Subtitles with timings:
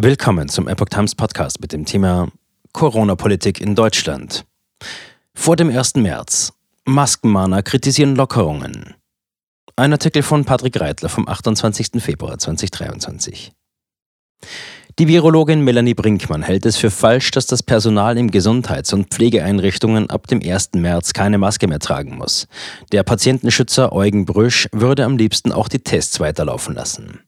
[0.00, 2.28] Willkommen zum Epoch Times Podcast mit dem Thema
[2.72, 4.44] Corona-Politik in Deutschland.
[5.34, 5.96] Vor dem 1.
[5.96, 6.52] März.
[6.84, 8.94] Maskenmahner kritisieren Lockerungen.
[9.74, 12.00] Ein Artikel von Patrick Reitler vom 28.
[12.00, 13.50] Februar 2023.
[15.00, 20.10] Die Virologin Melanie Brinkmann hält es für falsch, dass das Personal in Gesundheits- und Pflegeeinrichtungen
[20.10, 20.74] ab dem 1.
[20.74, 22.46] März keine Maske mehr tragen muss.
[22.92, 27.18] Der Patientenschützer Eugen Brüsch würde am liebsten auch die Tests weiterlaufen lassen.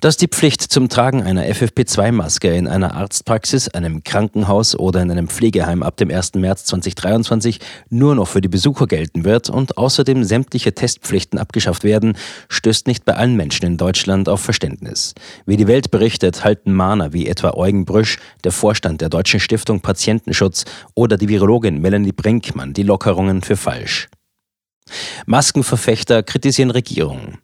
[0.00, 5.28] Dass die Pflicht zum Tragen einer FFP2-Maske in einer Arztpraxis, einem Krankenhaus oder in einem
[5.28, 6.34] Pflegeheim ab dem 1.
[6.34, 12.16] März 2023 nur noch für die Besucher gelten wird und außerdem sämtliche Testpflichten abgeschafft werden,
[12.48, 15.14] stößt nicht bei allen Menschen in Deutschland auf Verständnis.
[15.46, 19.80] Wie die Welt berichtet, halten Mahner wie etwa Eugen Brüsch, der Vorstand der Deutschen Stiftung
[19.80, 24.08] Patientenschutz oder die Virologin Melanie Brinkmann die Lockerungen für falsch.
[25.26, 27.38] Maskenverfechter kritisieren Regierungen.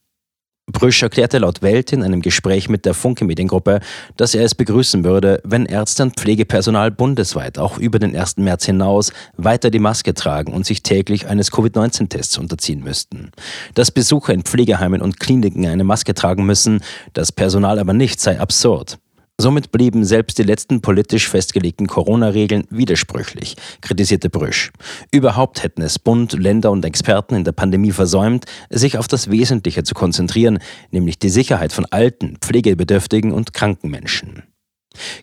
[0.66, 3.80] Brüsch erklärte laut Welt in einem Gespräch mit der Funke Mediengruppe,
[4.16, 8.36] dass er es begrüßen würde, wenn Ärzte und Pflegepersonal bundesweit auch über den 1.
[8.38, 13.32] März hinaus weiter die Maske tragen und sich täglich eines Covid-19-Tests unterziehen müssten.
[13.74, 18.38] Dass Besucher in Pflegeheimen und Kliniken eine Maske tragen müssen, das Personal aber nicht, sei
[18.38, 18.98] absurd.
[19.40, 24.70] Somit blieben selbst die letzten politisch festgelegten Corona-Regeln widersprüchlich, kritisierte Brüsch.
[25.12, 29.82] Überhaupt hätten es Bund, Länder und Experten in der Pandemie versäumt, sich auf das Wesentliche
[29.82, 30.58] zu konzentrieren,
[30.90, 34.42] nämlich die Sicherheit von alten, pflegebedürftigen und kranken Menschen.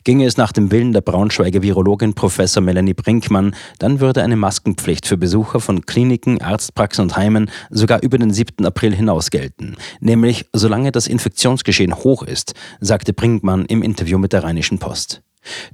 [0.04, 5.06] Ginge es nach dem Willen der Braunschweiger Virologin Professor Melanie Brinkmann, dann würde eine Maskenpflicht
[5.06, 8.64] für Besucher von Kliniken, Arztpraxen und Heimen sogar über den 7.
[8.64, 9.76] April hinaus gelten.
[10.00, 15.22] Nämlich solange das Infektionsgeschehen hoch ist, sagte Brinkmann im Interview mit der Rheinischen Post.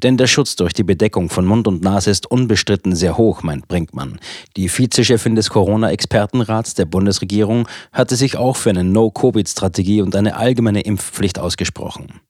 [0.03, 3.69] Denn der Schutz durch die Bedeckung von Mund und Nase ist unbestritten sehr hoch, meint
[3.69, 4.19] Brinkmann.
[4.57, 10.83] Die Vizechefin des Corona-Expertenrats der Bundesregierung hatte sich auch für eine No-Covid-Strategie und eine allgemeine
[10.83, 12.21] Impfpflicht ausgesprochen.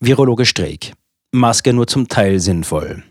[0.00, 0.92] Virologe Streeck.
[1.32, 3.02] Maske nur zum Teil sinnvoll.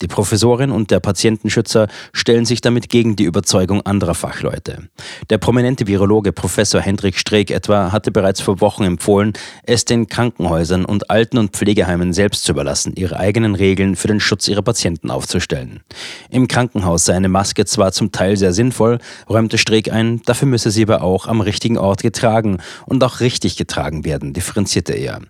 [0.00, 4.88] Die Professorin und der Patientenschützer stellen sich damit gegen die Überzeugung anderer Fachleute.
[5.28, 9.32] Der prominente Virologe Professor Hendrik Streeck etwa hatte bereits vor Wochen empfohlen,
[9.64, 14.20] es den Krankenhäusern und Alten- und Pflegeheimen selbst zu überlassen, ihre eigenen Regeln für den
[14.20, 15.80] Schutz ihrer Patienten aufzustellen.
[16.30, 18.98] Im Krankenhaus sei eine Maske zwar zum Teil sehr sinnvoll,
[19.28, 23.56] räumte Streeck ein, dafür müsse sie aber auch am richtigen Ort getragen und auch richtig
[23.56, 25.22] getragen werden, differenzierte er.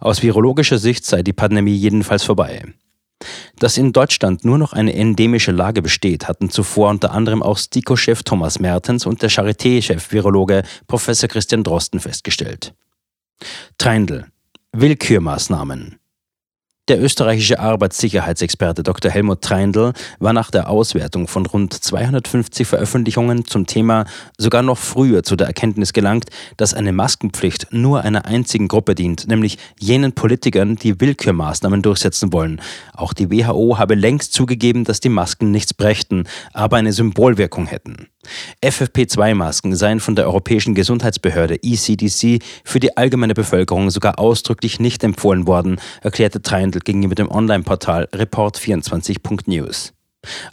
[0.00, 2.64] Aus virologischer Sicht sei die Pandemie jedenfalls vorbei.
[3.58, 8.22] Dass in Deutschland nur noch eine endemische Lage besteht, hatten zuvor unter anderem auch STIKO-Chef
[8.22, 12.74] Thomas Mertens und der Charité-Chef Virologe Professor Christian Drosten festgestellt.
[13.78, 14.26] Treindl.
[14.72, 15.98] Willkürmaßnahmen.
[16.88, 19.10] Der österreichische Arbeitssicherheitsexperte Dr.
[19.10, 24.04] Helmut Treindl war nach der Auswertung von rund 250 Veröffentlichungen zum Thema
[24.38, 29.26] sogar noch früher zu der Erkenntnis gelangt, dass eine Maskenpflicht nur einer einzigen Gruppe dient,
[29.26, 32.60] nämlich jenen Politikern, die Willkürmaßnahmen durchsetzen wollen.
[32.92, 38.06] Auch die WHO habe längst zugegeben, dass die Masken nichts brächten, aber eine Symbolwirkung hätten.
[38.62, 45.46] FFP2-Masken seien von der Europäischen Gesundheitsbehörde ECDC für die allgemeine Bevölkerung sogar ausdrücklich nicht empfohlen
[45.46, 49.92] worden, erklärte Treindl gegenüber dem Online-Portal report24.news.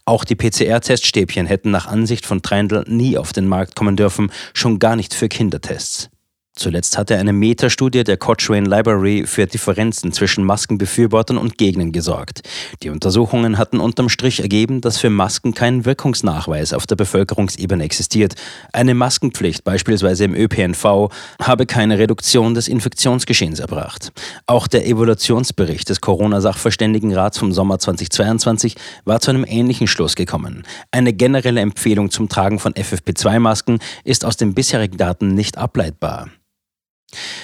[0.05, 4.79] Auch die PCR-Teststäbchen hätten nach Ansicht von Treindl nie auf den Markt kommen dürfen, schon
[4.79, 6.09] gar nicht für Kindertests.
[6.55, 12.41] Zuletzt hatte eine Metastudie der Cochrane Library für Differenzen zwischen Maskenbefürwortern und Gegnern gesorgt.
[12.83, 18.35] Die Untersuchungen hatten unterm Strich ergeben, dass für Masken kein Wirkungsnachweis auf der Bevölkerungsebene existiert.
[18.71, 21.09] Eine Maskenpflicht beispielsweise im ÖPNV
[21.41, 24.11] habe keine Reduktion des Infektionsgeschehens erbracht.
[24.45, 28.75] Auch der Evaluationsbericht des Corona-Sachverständigenrats vom Sommer 2022
[29.05, 30.63] war zu einem ähnlichen Schluss gekommen.
[30.91, 36.29] Eine generelle Empfehlung zum Tragen von FFP2-Masken ist aus den bisherigen Daten nicht ableitbar.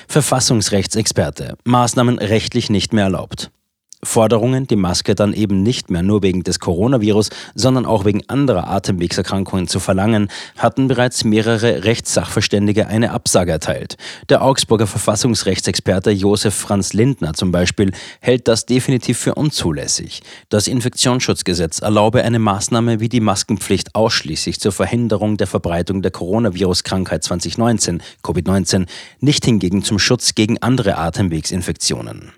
[0.07, 1.57] Verfassungsrechtsexperte.
[1.63, 3.52] Maßnahmen rechtlich nicht mehr erlaubt.
[4.01, 8.69] Forderungen, die Maske dann eben nicht mehr nur wegen des Coronavirus, sondern auch wegen anderer
[8.69, 13.97] Atemwegserkrankungen zu verlangen, hatten bereits mehrere Rechtssachverständige eine Absage erteilt.
[14.29, 17.91] Der Augsburger Verfassungsrechtsexperte Josef Franz Lindner zum Beispiel
[18.22, 20.22] hält das definitiv für unzulässig.
[20.47, 27.23] Das Infektionsschutzgesetz erlaube eine Maßnahme wie die Maskenpflicht ausschließlich zur Verhinderung der Verbreitung der Coronavirus-Krankheit
[27.25, 28.87] 2019, Covid-19,
[29.19, 32.31] nicht hingegen zum Schutz gegen andere Atemwegsinfektionen.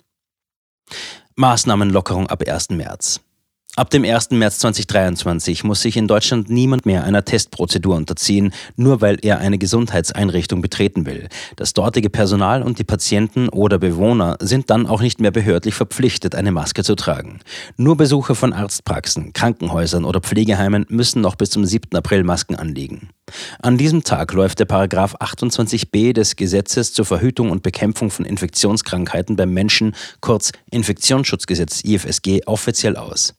[1.35, 2.69] Maßnahmenlockerung ab 1.
[2.71, 3.21] März.
[3.77, 4.31] Ab dem 1.
[4.31, 9.57] März 2023 muss sich in Deutschland niemand mehr einer Testprozedur unterziehen, nur weil er eine
[9.57, 11.29] Gesundheitseinrichtung betreten will.
[11.56, 16.35] Das dortige Personal und die Patienten oder Bewohner sind dann auch nicht mehr behördlich verpflichtet,
[16.35, 17.39] eine Maske zu tragen.
[17.77, 21.95] Nur Besucher von Arztpraxen, Krankenhäusern oder Pflegeheimen müssen noch bis zum 7.
[21.95, 23.12] April Masken anlegen.
[23.62, 29.38] An diesem Tag läuft der Paragraph 28b des Gesetzes zur Verhütung und Bekämpfung von Infektionskrankheiten
[29.38, 33.33] beim Menschen, kurz Infektionsschutzgesetz IFSG, offiziell aus.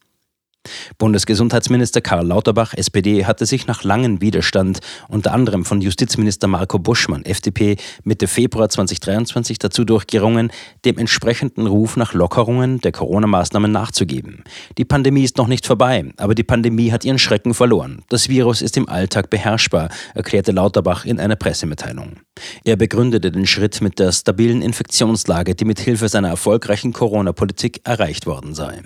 [0.97, 4.79] Bundesgesundheitsminister Karl Lauterbach, SPD, hatte sich nach langem Widerstand,
[5.09, 10.51] unter anderem von Justizminister Marco Buschmann, FDP, Mitte Februar 2023 dazu durchgerungen,
[10.85, 14.43] dem entsprechenden Ruf nach Lockerungen der Corona-Maßnahmen nachzugeben.
[14.77, 18.03] Die Pandemie ist noch nicht vorbei, aber die Pandemie hat ihren Schrecken verloren.
[18.09, 22.17] Das Virus ist im Alltag beherrschbar, erklärte Lauterbach in einer Pressemitteilung.
[22.63, 28.25] Er begründete den Schritt mit der stabilen Infektionslage, die mit Hilfe seiner erfolgreichen Corona-Politik erreicht
[28.25, 28.81] worden sei.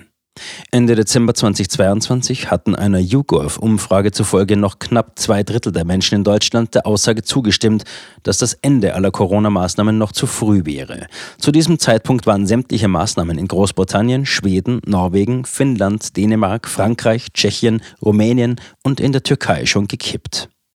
[0.72, 6.75] Ende Dezember 2022 hatten einer YouGov-Umfrage zufolge noch knapp zwei Drittel der Menschen in Deutschland
[6.75, 7.84] der Aussage zugestimmt,
[8.24, 11.07] dass das Ende aller Corona-Maßnahmen noch zu früh wäre.
[11.38, 18.60] Zu diesem Zeitpunkt waren sämtliche Maßnahmen in Großbritannien, Schweden, Norwegen, Finnland, Dänemark, Frankreich, Tschechien, Rumänien
[18.83, 20.50] und in der Türkei schon gekippt.